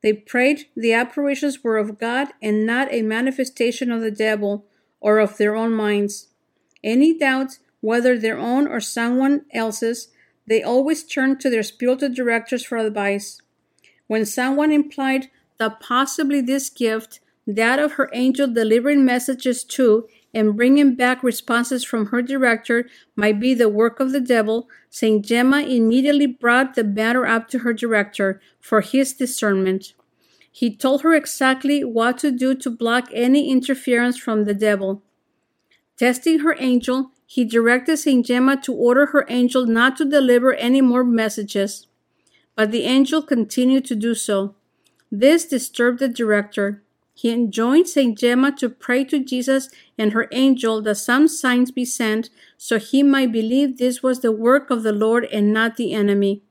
They 0.05 0.13
prayed 0.13 0.67
the 0.75 0.93
apparitions 0.93 1.63
were 1.63 1.79
of 1.79 1.97
God 1.97 2.27
and 2.39 2.63
not 2.63 2.93
a 2.93 3.01
manifestation 3.01 3.91
of 3.91 4.01
the 4.01 4.11
devil 4.11 4.67
or 4.99 5.17
of 5.17 5.37
their 5.37 5.55
own 5.55 5.73
minds. 5.73 6.27
Any 6.83 7.17
doubt, 7.17 7.57
whether 7.81 8.15
their 8.15 8.37
own 8.37 8.67
or 8.67 8.79
someone 8.79 9.45
else's, 9.51 10.09
they 10.45 10.61
always 10.61 11.03
turned 11.03 11.39
to 11.39 11.49
their 11.49 11.63
spiritual 11.63 12.13
directors 12.13 12.63
for 12.63 12.77
advice. 12.77 13.41
When 14.05 14.27
someone 14.27 14.71
implied 14.71 15.31
that 15.57 15.79
possibly 15.79 16.39
this 16.39 16.69
gift, 16.69 17.19
that 17.47 17.79
of 17.79 17.93
her 17.93 18.11
angel 18.13 18.45
delivering 18.45 19.05
messages 19.05 19.63
to 19.63 20.07
and 20.35 20.57
bringing 20.57 20.95
back 20.95 21.23
responses 21.23 21.85
from 21.85 22.07
her 22.07 22.21
director, 22.21 22.87
might 23.15 23.39
be 23.39 23.53
the 23.53 23.69
work 23.69 24.01
of 24.01 24.11
the 24.11 24.19
devil, 24.19 24.67
St. 24.89 25.25
Gemma 25.25 25.61
immediately 25.61 26.27
brought 26.27 26.75
the 26.75 26.83
matter 26.83 27.25
up 27.25 27.47
to 27.47 27.59
her 27.59 27.73
director 27.73 28.41
for 28.59 28.81
his 28.81 29.13
discernment. 29.13 29.93
He 30.51 30.75
told 30.75 31.01
her 31.01 31.13
exactly 31.13 31.83
what 31.83 32.17
to 32.19 32.31
do 32.31 32.53
to 32.55 32.69
block 32.69 33.09
any 33.13 33.49
interference 33.49 34.17
from 34.17 34.43
the 34.43 34.53
devil. 34.53 35.01
Testing 35.97 36.39
her 36.39 36.55
angel, 36.59 37.11
he 37.25 37.45
directed 37.45 37.97
St. 37.97 38.25
Gemma 38.25 38.61
to 38.61 38.73
order 38.73 39.07
her 39.07 39.25
angel 39.29 39.65
not 39.65 39.95
to 39.97 40.05
deliver 40.05 40.53
any 40.53 40.81
more 40.81 41.03
messages. 41.03 41.87
But 42.55 42.71
the 42.71 42.83
angel 42.83 43.21
continued 43.21 43.85
to 43.85 43.95
do 43.95 44.13
so. 44.13 44.55
This 45.11 45.45
disturbed 45.45 45.99
the 45.99 46.07
director. 46.07 46.83
He 47.17 47.31
enjoined 47.31 47.87
St. 47.87 48.17
Gemma 48.17 48.51
to 48.57 48.67
pray 48.69 49.05
to 49.05 49.23
Jesus 49.23 49.69
and 49.97 50.11
her 50.11 50.27
angel 50.33 50.81
that 50.81 50.95
some 50.95 51.29
signs 51.29 51.71
be 51.71 51.85
sent, 51.85 52.29
so 52.57 52.77
he 52.77 53.03
might 53.03 53.31
believe 53.31 53.77
this 53.77 54.03
was 54.03 54.19
the 54.19 54.33
work 54.33 54.69
of 54.69 54.83
the 54.83 54.91
Lord 54.91 55.23
and 55.31 55.53
not 55.53 55.77
the 55.77 55.93
enemy. 55.93 56.43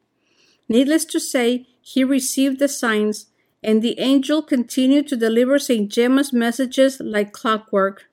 Needless 0.67 1.05
to 1.07 1.21
say, 1.21 1.67
he 1.83 2.03
received 2.03 2.59
the 2.59 2.69
signs, 2.69 3.27
and 3.63 3.83
the 3.83 4.01
angel 4.01 4.43
continued 4.43 5.07
to 5.09 5.17
deliver 5.17 5.59
St. 5.59 5.93
Gemma's 5.93 6.33
messages 6.33 6.99
like 6.99 7.33
clockwork. 7.33 8.07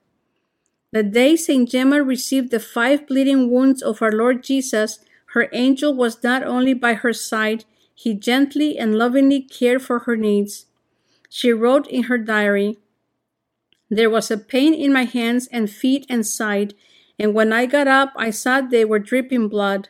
The 0.92 1.02
day 1.02 1.36
St. 1.36 1.66
Gemma 1.66 2.02
received 2.02 2.50
the 2.50 2.60
five 2.60 3.06
bleeding 3.06 3.50
wounds 3.50 3.80
of 3.80 4.02
our 4.02 4.12
Lord 4.12 4.44
Jesus, 4.44 4.98
her 5.32 5.48
angel 5.54 5.94
was 5.94 6.22
not 6.22 6.42
only 6.42 6.74
by 6.74 6.92
her 6.92 7.14
side, 7.14 7.64
he 7.94 8.12
gently 8.12 8.76
and 8.78 8.94
lovingly 8.94 9.40
cared 9.40 9.80
for 9.80 10.00
her 10.00 10.16
needs. 10.16 10.66
She 11.34 11.50
wrote 11.50 11.88
in 11.88 12.02
her 12.04 12.18
diary, 12.18 12.76
There 13.88 14.10
was 14.10 14.30
a 14.30 14.36
pain 14.36 14.74
in 14.74 14.92
my 14.92 15.04
hands 15.04 15.48
and 15.50 15.70
feet 15.70 16.04
and 16.10 16.26
side, 16.26 16.74
and 17.18 17.32
when 17.32 17.54
I 17.54 17.64
got 17.64 17.88
up, 17.88 18.12
I 18.16 18.28
saw 18.28 18.60
they 18.60 18.84
were 18.84 18.98
dripping 18.98 19.48
blood. 19.48 19.88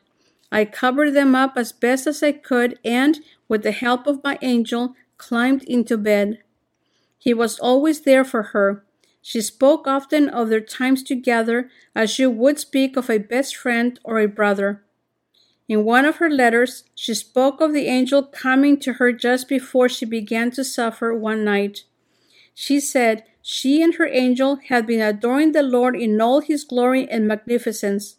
I 0.53 0.65
covered 0.65 1.15
them 1.15 1.35
up 1.35 1.55
as 1.57 1.73
best 1.73 2.07
as 2.07 2.23
I 2.23 2.31
could 2.31 2.79
and, 2.85 3.19
with 3.49 3.65
the 3.65 3.73
help 3.73 4.07
of 4.07 4.23
my 4.23 4.39
angel, 4.41 4.95
climbed 5.19 5.65
into 5.65 5.99
bed. 5.99 6.39
He 7.19 7.35
was 7.35 7.59
always 7.59 8.03
there 8.03 8.25
for 8.25 8.55
her. 8.55 8.85
She 9.21 9.41
spoke 9.41 9.89
often 9.89 10.29
of 10.29 10.49
their 10.49 10.61
times 10.61 11.03
together 11.03 11.69
as 11.93 12.09
she 12.09 12.25
would 12.25 12.61
speak 12.61 12.97
of 12.97 13.11
a 13.11 13.19
best 13.19 13.57
friend 13.57 13.99
or 14.05 14.21
a 14.21 14.29
brother. 14.29 14.85
In 15.73 15.85
one 15.87 16.05
of 16.05 16.17
her 16.17 16.29
letters, 16.29 16.85
she 16.95 17.15
spoke 17.15 17.63
of 17.63 17.73
the 17.73 17.87
angel 17.87 18.23
coming 18.25 18.79
to 18.81 18.93
her 18.95 19.11
just 19.11 19.49
before 19.49 19.89
she 19.89 20.05
began 20.05 20.51
to 20.51 20.65
suffer 20.65 21.15
one 21.15 21.45
night. 21.45 21.85
She 22.53 22.79
said 22.79 23.25
she 23.41 23.83
and 23.83 23.95
her 23.95 24.07
angel 24.07 24.57
had 24.69 24.87
been 24.87 25.01
adoring 25.01 25.53
the 25.53 25.63
Lord 25.63 25.97
in 25.97 26.21
all 26.21 26.43
his 26.43 26.65
glory 26.65 27.09
and 27.11 27.27
magnificence. 27.27 28.17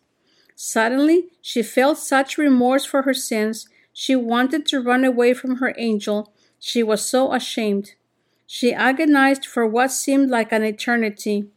Suddenly, 0.56 1.26
she 1.44 1.62
felt 1.62 2.00
such 2.00 2.40
remorse 2.40 2.86
for 2.86 3.04
her 3.04 3.14
sins, 3.14 3.70
she 3.94 4.16
wanted 4.16 4.66
to 4.66 4.82
run 4.82 5.04
away 5.04 5.36
from 5.36 5.58
her 5.58 5.76
angel. 5.78 6.34
She 6.58 6.82
was 6.82 7.06
so 7.06 7.34
ashamed. 7.34 7.92
She 8.48 8.74
agonized 8.74 9.46
for 9.46 9.68
what 9.68 9.92
seemed 9.92 10.32
like 10.32 10.52
an 10.52 10.64
eternity. 10.64 11.52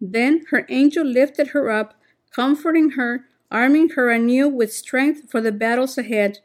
Then 0.00 0.46
her 0.50 0.66
angel 0.68 1.06
lifted 1.06 1.48
her 1.54 1.70
up, 1.70 1.94
comforting 2.32 2.90
her, 2.98 3.26
arming 3.50 3.90
her 3.90 4.10
anew 4.10 4.48
with 4.48 4.72
strength 4.72 5.30
for 5.30 5.40
the 5.40 5.52
battles 5.52 5.96
ahead. 5.98 6.38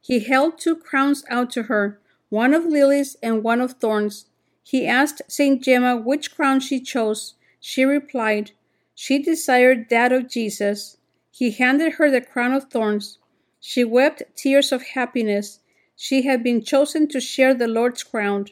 He 0.00 0.20
held 0.20 0.58
two 0.58 0.76
crowns 0.76 1.24
out 1.28 1.50
to 1.52 1.64
her, 1.64 2.00
one 2.28 2.54
of 2.54 2.64
lilies 2.64 3.16
and 3.22 3.42
one 3.42 3.60
of 3.60 3.72
thorns. 3.74 4.26
He 4.62 4.86
asked 4.86 5.22
Saint 5.28 5.62
Gemma 5.62 5.96
which 5.96 6.34
crown 6.34 6.60
she 6.60 6.80
chose. 6.80 7.34
She 7.60 7.84
replied, 7.84 8.52
She 8.94 9.18
desired 9.18 9.88
that 9.90 10.12
of 10.12 10.28
Jesus. 10.28 10.96
He 11.30 11.50
handed 11.50 11.94
her 11.94 12.10
the 12.10 12.20
crown 12.20 12.52
of 12.52 12.70
thorns. 12.70 13.18
She 13.60 13.84
wept 13.84 14.22
tears 14.36 14.72
of 14.72 14.82
happiness. 14.88 15.60
She 15.96 16.22
had 16.22 16.42
been 16.42 16.62
chosen 16.62 17.08
to 17.08 17.20
share 17.20 17.54
the 17.54 17.68
Lord's 17.68 18.02
crown. 18.02 18.46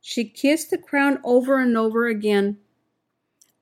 She 0.00 0.24
kissed 0.24 0.70
the 0.70 0.78
crown 0.78 1.20
over 1.24 1.58
and 1.58 1.76
over 1.76 2.06
again. 2.06 2.58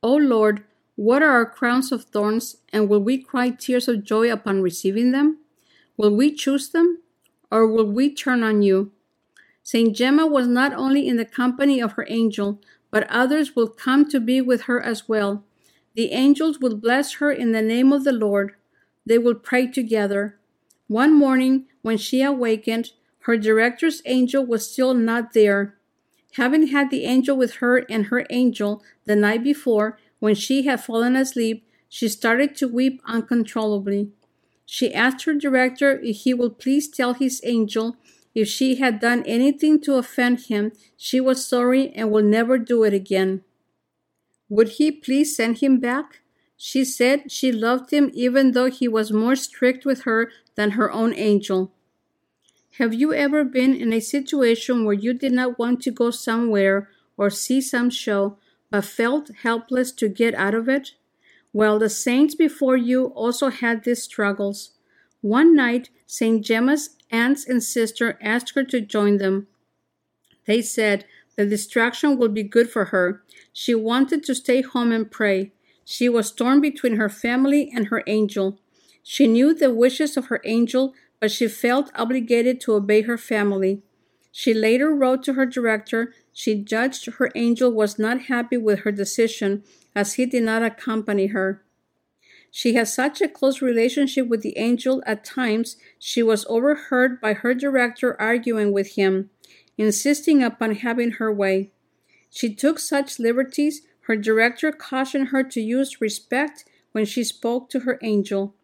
O 0.02 0.14
Lord, 0.14 0.64
what 0.96 1.22
are 1.22 1.30
our 1.30 1.46
crowns 1.46 1.92
of 1.92 2.04
thorns, 2.04 2.56
and 2.72 2.88
will 2.88 3.00
we 3.00 3.18
cry 3.18 3.50
tears 3.50 3.88
of 3.88 4.04
joy 4.04 4.30
upon 4.30 4.62
receiving 4.62 5.12
them? 5.12 5.38
Will 5.96 6.14
we 6.14 6.32
choose 6.32 6.68
them, 6.68 7.00
or 7.50 7.66
will 7.66 7.90
we 7.90 8.12
turn 8.12 8.42
on 8.42 8.62
you? 8.62 8.92
Saint 9.62 9.94
Gemma 9.94 10.26
was 10.26 10.46
not 10.46 10.72
only 10.74 11.06
in 11.06 11.16
the 11.16 11.24
company 11.24 11.80
of 11.80 11.92
her 11.92 12.06
angel, 12.08 12.60
but 12.90 13.08
others 13.08 13.54
will 13.54 13.68
come 13.68 14.08
to 14.10 14.18
be 14.18 14.40
with 14.40 14.62
her 14.62 14.80
as 14.80 15.08
well. 15.08 15.44
The 15.94 16.12
angels 16.12 16.58
will 16.58 16.76
bless 16.76 17.14
her 17.14 17.30
in 17.30 17.52
the 17.52 17.62
name 17.62 17.92
of 17.92 18.04
the 18.04 18.12
Lord. 18.12 18.54
They 19.06 19.18
will 19.18 19.34
pray 19.34 19.66
together. 19.66 20.38
One 20.88 21.14
morning, 21.14 21.66
when 21.82 21.98
she 21.98 22.22
awakened, 22.22 22.92
her 23.20 23.36
director's 23.36 24.02
angel 24.06 24.44
was 24.44 24.70
still 24.70 24.94
not 24.94 25.34
there. 25.34 25.76
Having 26.32 26.68
had 26.68 26.90
the 26.90 27.04
angel 27.04 27.36
with 27.36 27.56
her 27.56 27.78
and 27.88 28.06
her 28.06 28.26
angel 28.30 28.82
the 29.04 29.16
night 29.16 29.42
before, 29.44 29.98
when 30.20 30.34
she 30.34 30.62
had 30.62 30.84
fallen 30.84 31.16
asleep, 31.16 31.66
she 31.88 32.08
started 32.08 32.54
to 32.56 32.68
weep 32.68 33.02
uncontrollably. 33.04 34.10
She 34.64 34.94
asked 34.94 35.24
her 35.24 35.34
director 35.34 35.98
if 36.00 36.18
he 36.18 36.32
would 36.32 36.58
please 36.58 36.88
tell 36.88 37.14
his 37.14 37.40
angel 37.44 37.96
if 38.34 38.46
she 38.46 38.76
had 38.76 39.00
done 39.00 39.24
anything 39.26 39.80
to 39.80 39.94
offend 39.94 40.42
him, 40.42 40.72
she 40.96 41.20
was 41.20 41.44
sorry 41.44 41.90
and 41.94 42.10
would 42.10 42.26
never 42.26 42.58
do 42.58 42.84
it 42.84 42.94
again. 42.94 43.42
Would 44.48 44.68
he 44.78 44.92
please 44.92 45.34
send 45.34 45.58
him 45.58 45.80
back? 45.80 46.20
She 46.56 46.84
said 46.84 47.32
she 47.32 47.50
loved 47.50 47.90
him 47.92 48.10
even 48.12 48.52
though 48.52 48.70
he 48.70 48.86
was 48.86 49.10
more 49.10 49.34
strict 49.34 49.84
with 49.84 50.02
her 50.02 50.30
than 50.54 50.72
her 50.72 50.92
own 50.92 51.14
angel. 51.14 51.72
Have 52.78 52.94
you 52.94 53.12
ever 53.12 53.44
been 53.44 53.74
in 53.74 53.92
a 53.92 54.00
situation 54.00 54.84
where 54.84 54.94
you 54.94 55.12
did 55.12 55.32
not 55.32 55.58
want 55.58 55.82
to 55.82 55.90
go 55.90 56.10
somewhere 56.10 56.88
or 57.16 57.30
see 57.30 57.60
some 57.60 57.90
show, 57.90 58.38
but 58.70 58.84
felt 58.84 59.30
helpless 59.42 59.92
to 59.92 60.08
get 60.08 60.34
out 60.34 60.54
of 60.54 60.68
it? 60.68 60.92
Well, 61.52 61.78
the 61.78 61.90
saints 61.90 62.34
before 62.34 62.76
you 62.76 63.06
also 63.06 63.48
had 63.48 63.84
these 63.84 64.02
struggles. 64.02 64.70
One 65.20 65.54
night, 65.54 65.90
St. 66.06 66.44
Gemma's 66.44 66.96
aunts 67.10 67.46
and 67.46 67.62
sister 67.62 68.18
asked 68.22 68.54
her 68.54 68.64
to 68.64 68.80
join 68.80 69.18
them. 69.18 69.48
They 70.46 70.62
said 70.62 71.04
the 71.36 71.46
distraction 71.46 72.18
would 72.18 72.34
be 72.34 72.42
good 72.42 72.70
for 72.70 72.86
her. 72.86 73.22
She 73.52 73.74
wanted 73.74 74.22
to 74.24 74.34
stay 74.34 74.62
home 74.62 74.92
and 74.92 75.10
pray. 75.10 75.52
She 75.84 76.08
was 76.08 76.32
torn 76.32 76.60
between 76.60 76.96
her 76.96 77.08
family 77.08 77.70
and 77.74 77.88
her 77.88 78.04
angel. 78.06 78.60
She 79.02 79.26
knew 79.26 79.54
the 79.54 79.72
wishes 79.72 80.16
of 80.16 80.26
her 80.26 80.40
angel, 80.44 80.94
but 81.18 81.30
she 81.30 81.48
felt 81.48 81.90
obligated 81.94 82.60
to 82.60 82.74
obey 82.74 83.02
her 83.02 83.18
family. 83.18 83.82
She 84.32 84.54
later 84.54 84.94
wrote 84.94 85.22
to 85.24 85.34
her 85.34 85.46
director 85.46 86.14
she 86.32 86.54
judged 86.54 87.06
her 87.06 87.30
angel 87.34 87.72
was 87.72 87.98
not 87.98 88.22
happy 88.22 88.56
with 88.56 88.80
her 88.80 88.92
decision 88.92 89.64
as 89.94 90.14
he 90.14 90.26
did 90.26 90.44
not 90.44 90.62
accompany 90.62 91.26
her. 91.28 91.62
She 92.50 92.74
had 92.74 92.88
such 92.88 93.20
a 93.20 93.28
close 93.28 93.62
relationship 93.62 94.26
with 94.26 94.42
the 94.42 94.58
angel 94.58 95.02
at 95.06 95.24
times 95.24 95.76
she 95.98 96.22
was 96.22 96.46
overheard 96.48 97.20
by 97.20 97.34
her 97.34 97.54
director 97.54 98.20
arguing 98.20 98.72
with 98.72 98.94
him, 98.94 99.30
insisting 99.78 100.42
upon 100.42 100.76
having 100.76 101.12
her 101.12 101.32
way. 101.32 101.70
She 102.28 102.54
took 102.54 102.78
such 102.78 103.18
liberties, 103.18 103.82
her 104.02 104.16
director 104.16 104.72
cautioned 104.72 105.28
her 105.28 105.42
to 105.44 105.60
use 105.60 106.00
respect 106.00 106.64
when 106.92 107.04
she 107.04 107.22
spoke 107.22 107.70
to 107.70 107.80
her 107.80 107.98
angel. 108.02 108.54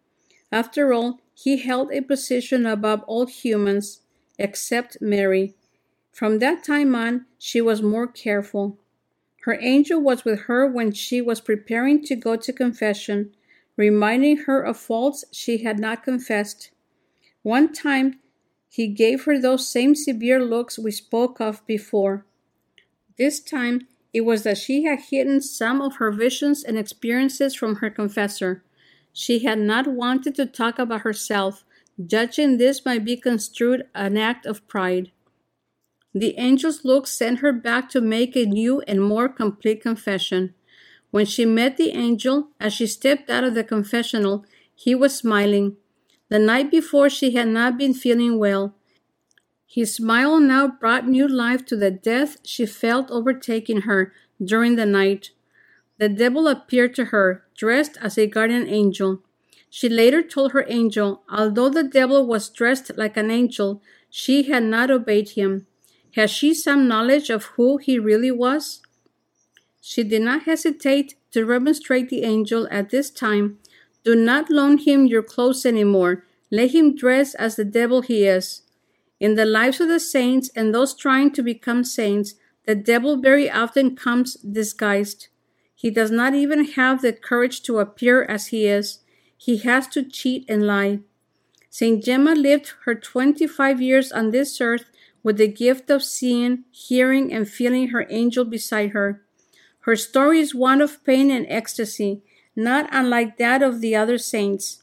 After 0.50 0.92
all, 0.92 1.20
he 1.35 1.58
held 1.58 1.92
a 1.92 2.00
position 2.00 2.66
above 2.66 3.02
all 3.06 3.26
humans, 3.26 4.00
except 4.38 4.99
Mary. 5.00 5.55
From 6.12 6.38
that 6.38 6.64
time 6.64 6.95
on, 6.95 7.26
she 7.38 7.61
was 7.61 7.83
more 7.83 8.07
careful. 8.07 8.78
Her 9.43 9.59
angel 9.61 10.00
was 10.00 10.25
with 10.25 10.40
her 10.43 10.66
when 10.66 10.93
she 10.93 11.21
was 11.21 11.40
preparing 11.40 12.02
to 12.05 12.16
go 12.16 12.37
to 12.37 12.52
confession, 12.52 13.33
reminding 13.76 14.38
her 14.38 14.61
of 14.62 14.76
faults 14.76 15.25
she 15.31 15.59
had 15.59 15.78
not 15.78 16.02
confessed. 16.02 16.71
One 17.43 17.73
time, 17.73 18.19
he 18.69 18.88
gave 18.88 19.25
her 19.25 19.38
those 19.38 19.69
same 19.69 19.95
severe 19.95 20.43
looks 20.43 20.78
we 20.78 20.90
spoke 20.90 21.40
of 21.40 21.64
before. 21.66 22.26
This 23.16 23.40
time, 23.40 23.87
it 24.12 24.23
was 24.23 24.43
that 24.45 24.59
she 24.59 24.85
had 24.85 25.00
hidden 25.11 25.40
some 25.43 25.83
of 25.83 25.97
her 25.97 26.11
visions 26.11 26.64
and 26.64 26.78
experiences 26.78 27.55
from 27.55 27.76
her 27.76 27.90
confessor. 27.90 28.64
She 29.12 29.40
had 29.40 29.59
not 29.59 29.87
wanted 29.87 30.35
to 30.37 30.47
talk 30.47 30.78
about 30.78 31.02
herself, 31.02 31.64
judging 32.05 32.59
this 32.59 32.85
might 32.85 33.05
be 33.05 33.17
construed 33.17 33.87
an 33.95 34.17
act 34.17 34.47
of 34.47 34.67
pride. 34.69 35.11
The 36.15 36.37
angel's 36.38 36.85
look 36.85 37.07
sent 37.07 37.41
her 37.41 37.53
back 37.53 37.91
to 37.91 38.00
make 38.00 38.37
a 38.37 38.47
new 38.47 38.81
and 38.88 39.03
more 39.03 39.29
complete 39.29 39.83
confession. 39.83 40.55
When 41.11 41.26
she 41.26 41.45
met 41.45 41.76
the 41.76 41.91
angel, 41.91 42.49
as 42.59 42.73
she 42.73 42.87
stepped 42.87 43.31
out 43.31 43.45
of 43.45 43.55
the 43.55 43.65
confessional, 43.65 44.45
he 44.75 44.95
was 44.95 45.17
smiling. 45.17 45.76
The 46.29 46.38
night 46.38 46.71
before, 46.71 47.09
she 47.09 47.33
had 47.33 47.49
not 47.49 47.79
been 47.79 47.95
feeling 47.95 48.38
well. 48.38 48.75
His 49.67 49.95
smile 49.95 50.41
now 50.41 50.69
brought 50.69 51.07
new 51.07 51.29
life 51.29 51.65
to 51.67 51.76
the 51.76 51.91
death 51.91 52.38
she 52.45 52.67
felt 52.67 53.11
overtaking 53.11 53.83
her 53.83 54.12
during 54.43 54.76
the 54.76 54.87
night. 54.87 55.31
The 55.99 56.09
devil 56.09 56.49
appeared 56.49 56.95
to 56.97 57.07
her, 57.07 57.45
dressed 57.57 57.97
as 58.00 58.17
a 58.17 58.26
guardian 58.26 58.69
angel. 58.69 59.23
She 59.70 59.88
later 59.88 60.23
told 60.23 60.52
her 60.52 60.64
angel, 60.68 61.23
although 61.28 61.68
the 61.68 61.82
devil 61.82 62.26
was 62.26 62.49
dressed 62.49 62.96
like 62.96 63.16
an 63.16 63.30
angel, 63.30 63.82
she 64.08 64.44
had 64.44 64.62
not 64.62 64.90
obeyed 64.90 65.30
him. 65.30 65.66
Had 66.14 66.30
she 66.30 66.54
some 66.54 66.88
knowledge 66.88 67.28
of 67.28 67.44
who 67.56 67.76
he 67.76 67.99
really 67.99 68.30
was? 68.30 68.80
She 69.80 70.02
did 70.02 70.23
not 70.23 70.44
hesitate 70.44 71.14
to 71.32 71.44
remonstrate 71.44 72.08
the 72.08 72.23
angel 72.23 72.66
at 72.70 72.90
this 72.90 73.11
time. 73.11 73.58
Do 74.04 74.14
not 74.14 74.50
loan 74.50 74.78
him 74.78 75.06
your 75.06 75.23
clothes 75.23 75.66
anymore. 75.66 76.25
Let 76.50 76.70
him 76.70 76.96
dress 76.96 77.35
as 77.35 77.56
the 77.56 77.64
devil 77.64 78.02
he 78.02 78.25
is. 78.25 78.62
In 79.20 79.35
the 79.35 79.44
lives 79.44 79.80
of 79.80 79.88
the 79.88 80.00
saints 80.00 80.50
and 80.56 80.75
those 80.75 80.94
trying 80.94 81.32
to 81.32 81.42
become 81.42 81.85
saints, 81.85 82.35
the 82.66 82.75
devil 82.75 83.16
very 83.16 83.50
often 83.50 83.94
comes 83.96 84.35
disguised. 84.35 85.28
He 85.75 85.90
does 85.90 86.11
not 86.11 86.35
even 86.35 86.64
have 86.64 87.02
the 87.02 87.12
courage 87.12 87.62
to 87.62 87.78
appear 87.78 88.25
as 88.25 88.49
he 88.49 88.66
is. 88.66 89.00
He 89.37 89.59
has 89.59 89.87
to 89.88 90.02
cheat 90.02 90.45
and 90.49 90.66
lie. 90.66 91.00
Saint 91.71 92.02
Gemma 92.02 92.35
lived 92.35 92.73
her 92.85 92.95
25 92.95 93.83
years 93.83 94.11
on 94.11 94.31
this 94.31 94.61
earth 94.61 94.87
with 95.23 95.37
the 95.37 95.49
gift 95.49 95.90
of 95.90 96.02
seeing, 96.02 96.64
hearing, 96.71 97.33
and 97.33 97.49
feeling 97.49 97.88
her 97.88 98.07
angel 98.09 98.45
beside 98.45 98.90
her. 98.90 99.23
Her 99.81 99.97
story 99.97 100.40
is 100.40 100.55
one 100.55 100.81
of 100.81 101.05
pain 101.05 101.31
and 101.31 101.47
ecstasy, 101.49 102.23
not 102.57 102.88
unlike 102.93 103.37
that 103.37 103.62
of 103.62 103.81
the 103.81 103.95
other 103.95 104.19
saints. 104.19 104.83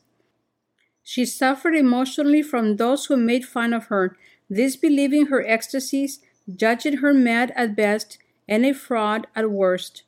She 1.03 1.25
suffered 1.25 1.75
emotionally 1.75 2.41
from 2.41 2.77
those 2.77 3.05
who 3.05 3.17
made 3.17 3.45
fun 3.45 3.73
of 3.73 3.85
her, 3.85 4.15
disbelieving 4.51 5.27
her 5.27 5.45
ecstasies, 5.45 6.19
judging 6.53 6.97
her 6.97 7.13
mad 7.13 7.51
at 7.55 7.75
best 7.75 8.17
and 8.47 8.65
a 8.65 8.73
fraud 8.73 9.27
at 9.35 9.49
worst. 9.49 10.03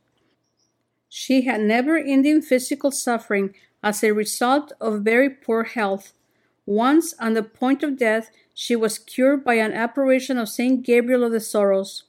She 1.10 1.44
had 1.44 1.62
never 1.62 1.98
ending 1.98 2.42
physical 2.42 2.92
suffering 2.92 3.56
as 3.86 4.04
a 4.04 4.12
result 4.12 4.74
of 4.82 5.04
very 5.04 5.30
poor 5.30 5.63
health. 5.63 6.13
Once 6.65 7.13
on 7.20 7.36
the 7.36 7.44
point 7.44 7.84
of 7.84 7.98
death, 7.98 8.32
she 8.56 8.75
was 8.75 8.98
cured 8.98 9.44
by 9.44 9.54
an 9.54 9.72
apparition 9.72 10.39
of 10.39 10.50
Saint 10.50 10.84
Gabriel 10.84 11.24
of 11.24 11.32
the 11.32 11.39
Sorrows. 11.39 12.04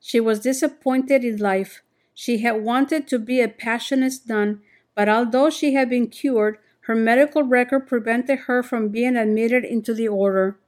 She 0.00 0.18
was 0.18 0.40
disappointed 0.40 1.24
in 1.24 1.36
life. 1.36 1.82
She 2.14 2.38
had 2.38 2.62
wanted 2.62 3.06
to 3.08 3.18
be 3.18 3.42
a 3.42 3.48
passionist 3.48 4.26
nun, 4.26 4.62
but 4.94 5.08
although 5.08 5.50
she 5.50 5.74
had 5.74 5.90
been 5.90 6.06
cured, 6.06 6.56
her 6.82 6.94
medical 6.94 7.42
record 7.42 7.86
prevented 7.86 8.40
her 8.46 8.62
from 8.62 8.88
being 8.88 9.14
admitted 9.14 9.64
into 9.64 9.92
the 9.92 10.08
order. 10.08 10.58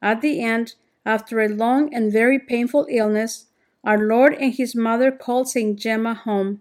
At 0.00 0.20
the 0.20 0.40
end, 0.40 0.76
after 1.04 1.40
a 1.40 1.48
long 1.48 1.92
and 1.92 2.12
very 2.12 2.38
painful 2.38 2.86
illness, 2.88 3.46
our 3.82 3.98
Lord 3.98 4.34
and 4.34 4.54
His 4.54 4.76
Mother 4.76 5.10
called 5.10 5.48
St. 5.48 5.76
Gemma 5.76 6.14
home. 6.14 6.60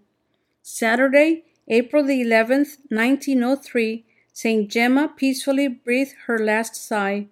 Saturday, 0.64 1.44
April 1.70 2.04
the 2.04 2.22
11th, 2.24 2.78
1903, 2.90 4.04
St. 4.34 4.70
Gemma 4.70 5.14
peacefully 5.16 5.68
breathed 5.68 6.16
her 6.26 6.40
last 6.40 6.76
sigh. 6.76 7.28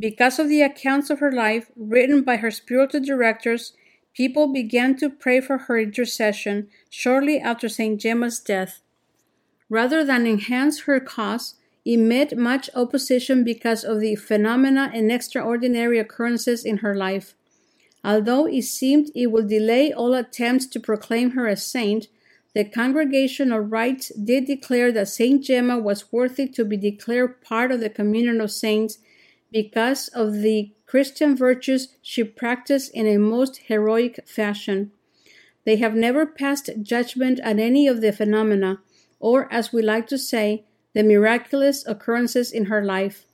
Because 0.00 0.40
of 0.40 0.48
the 0.48 0.62
accounts 0.62 1.10
of 1.10 1.20
her 1.20 1.30
life 1.30 1.70
written 1.76 2.22
by 2.22 2.36
her 2.36 2.50
spiritual 2.50 3.00
directors, 3.00 3.74
people 4.14 4.52
began 4.52 4.96
to 4.96 5.08
pray 5.08 5.40
for 5.40 5.58
her 5.58 5.78
intercession 5.78 6.68
shortly 6.90 7.38
after 7.38 7.68
St. 7.68 8.00
Gemma's 8.00 8.40
death. 8.40 8.82
Rather 9.68 10.04
than 10.04 10.26
enhance 10.26 10.82
her 10.82 10.98
cause, 10.98 11.54
it 11.84 11.98
met 11.98 12.36
much 12.36 12.68
opposition 12.74 13.44
because 13.44 13.84
of 13.84 14.00
the 14.00 14.16
phenomena 14.16 14.90
and 14.92 15.12
extraordinary 15.12 15.98
occurrences 15.98 16.64
in 16.64 16.78
her 16.78 16.96
life. 16.96 17.34
Although 18.02 18.46
it 18.46 18.62
seemed 18.62 19.10
it 19.14 19.28
would 19.28 19.48
delay 19.48 19.92
all 19.92 20.14
attempts 20.14 20.66
to 20.66 20.80
proclaim 20.80 21.30
her 21.30 21.46
a 21.46 21.56
saint, 21.56 22.08
the 22.54 22.64
Congregation 22.64 23.52
of 23.52 23.70
Rites 23.70 24.10
did 24.14 24.46
declare 24.46 24.90
that 24.92 25.08
Saint 25.08 25.44
Gemma 25.44 25.78
was 25.78 26.12
worthy 26.12 26.48
to 26.48 26.64
be 26.64 26.76
declared 26.76 27.42
part 27.42 27.70
of 27.70 27.80
the 27.80 27.90
communion 27.90 28.40
of 28.40 28.50
saints 28.50 28.98
because 29.52 30.08
of 30.08 30.34
the 30.34 30.72
Christian 30.86 31.36
virtues 31.36 31.94
she 32.00 32.24
practiced 32.24 32.90
in 32.94 33.06
a 33.06 33.18
most 33.18 33.58
heroic 33.68 34.26
fashion. 34.26 34.92
They 35.64 35.76
have 35.76 35.94
never 35.94 36.24
passed 36.24 36.70
judgment 36.82 37.40
on 37.44 37.60
any 37.60 37.86
of 37.86 38.00
the 38.00 38.12
phenomena, 38.12 38.80
or, 39.20 39.52
as 39.52 39.72
we 39.72 39.82
like 39.82 40.06
to 40.08 40.18
say, 40.18 40.64
the 40.94 41.02
miraculous 41.02 41.86
occurrences 41.86 42.50
in 42.50 42.66
her 42.66 42.82
life. 42.82 43.26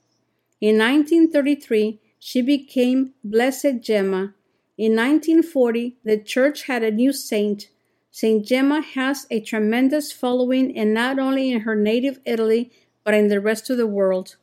In 0.61 0.77
1933, 0.79 2.01
she 2.19 2.43
became 2.43 3.15
Blessed 3.23 3.81
Gemma. 3.81 4.35
In 4.77 4.97
1940, 4.97 5.99
the 6.05 6.19
church 6.19 6.65
had 6.65 6.83
a 6.83 6.91
new 6.91 7.13
saint. 7.13 7.69
Saint 8.17 8.47
Gemma 8.47 8.81
has 8.81 9.27
a 9.29 9.41
tremendous 9.41 10.13
following 10.13 10.79
and 10.79 10.95
not 10.95 11.19
only 11.19 11.51
in 11.51 11.63
her 11.63 11.75
native 11.75 12.21
Italy, 12.25 12.71
but 13.03 13.13
in 13.13 13.27
the 13.27 13.41
rest 13.41 13.69
of 13.71 13.77
the 13.77 13.89
world. 13.89 14.37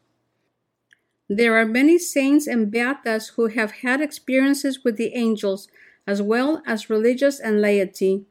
There 1.29 1.55
are 1.55 1.65
many 1.65 1.97
saints 1.97 2.47
and 2.47 2.69
beatas 2.69 3.35
who 3.35 3.47
have 3.47 3.71
had 3.71 4.01
experiences 4.01 4.83
with 4.83 4.97
the 4.97 5.15
angels, 5.15 5.69
as 6.05 6.21
well 6.21 6.61
as 6.67 6.89
religious 6.89 7.39
and 7.39 7.61
laity. 7.61 8.25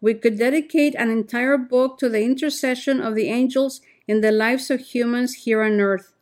We 0.00 0.14
could 0.14 0.38
dedicate 0.38 0.94
an 0.94 1.10
entire 1.10 1.58
book 1.58 1.98
to 1.98 2.08
the 2.08 2.22
intercession 2.22 3.00
of 3.00 3.16
the 3.16 3.28
angels 3.28 3.80
in 4.06 4.20
the 4.20 4.30
lives 4.30 4.70
of 4.70 4.78
humans 4.78 5.34
here 5.34 5.64
on 5.64 5.80
earth. 5.80 6.14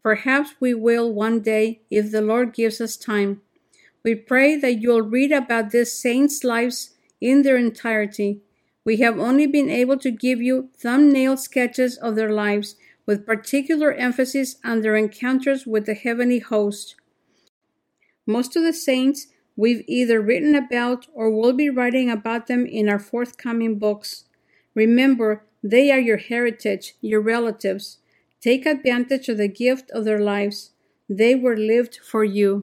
Perhaps 0.00 0.54
we 0.60 0.74
will 0.74 1.12
one 1.12 1.40
day 1.40 1.80
if 1.90 2.12
the 2.12 2.22
Lord 2.22 2.54
gives 2.54 2.80
us 2.80 2.96
time. 2.96 3.40
We 4.04 4.14
pray 4.14 4.54
that 4.58 4.80
you'll 4.80 5.02
read 5.02 5.32
about 5.32 5.72
these 5.72 5.90
saints' 5.90 6.44
lives 6.44 6.92
in 7.22 7.42
their 7.42 7.56
entirety. 7.56 8.40
We 8.84 8.96
have 8.96 9.18
only 9.18 9.46
been 9.46 9.70
able 9.70 9.96
to 9.98 10.10
give 10.10 10.42
you 10.42 10.70
thumbnail 10.76 11.36
sketches 11.36 11.96
of 11.96 12.16
their 12.16 12.32
lives 12.32 12.74
with 13.06 13.24
particular 13.24 13.92
emphasis 13.92 14.56
on 14.64 14.80
their 14.80 14.96
encounters 14.96 15.64
with 15.64 15.86
the 15.86 15.94
heavenly 15.94 16.40
host. 16.40 16.96
Most 18.26 18.56
of 18.56 18.64
the 18.64 18.72
saints 18.72 19.28
we've 19.56 19.84
either 19.86 20.20
written 20.20 20.56
about 20.56 21.06
or 21.14 21.30
will 21.30 21.52
be 21.52 21.70
writing 21.70 22.10
about 22.10 22.48
them 22.48 22.66
in 22.66 22.88
our 22.88 22.98
forthcoming 22.98 23.78
books. 23.78 24.24
Remember 24.74 25.44
they 25.62 25.92
are 25.92 26.00
your 26.00 26.16
heritage, 26.16 26.94
your 27.00 27.20
relatives. 27.20 27.98
Take 28.40 28.66
advantage 28.66 29.28
of 29.28 29.36
the 29.38 29.46
gift 29.46 29.90
of 29.92 30.04
their 30.04 30.18
lives. 30.18 30.72
They 31.08 31.36
were 31.36 31.56
lived 31.56 31.98
for 32.02 32.24
you. 32.24 32.62